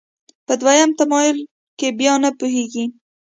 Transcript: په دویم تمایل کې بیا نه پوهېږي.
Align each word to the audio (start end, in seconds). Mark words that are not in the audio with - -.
په 0.45 0.53
دویم 0.61 0.89
تمایل 0.99 1.37
کې 1.79 1.87
بیا 1.99 2.13
نه 2.23 2.29
پوهېږي. 2.39 2.85